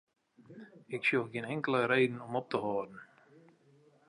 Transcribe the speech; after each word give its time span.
Ik 0.95 1.01
sjoch 1.07 1.29
gjin 1.31 1.49
inkelde 1.53 1.83
reden 1.93 2.19
om 2.25 2.33
op 2.41 2.47
te 2.49 2.57
hâlden. 2.65 3.01